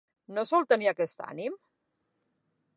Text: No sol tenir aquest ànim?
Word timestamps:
No 0.37 0.45
sol 0.51 0.65
tenir 0.71 0.89
aquest 0.93 1.23
ànim? 1.27 1.61